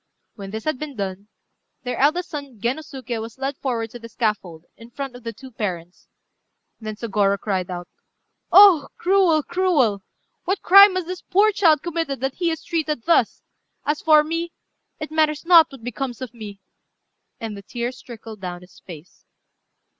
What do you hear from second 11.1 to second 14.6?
poor child committed that he is treated thus? As for me,